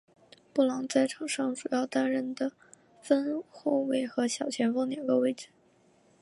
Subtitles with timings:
[0.51, 2.53] 布朗在场上主要担任得
[3.03, 5.49] 分后卫和小前锋两个位置。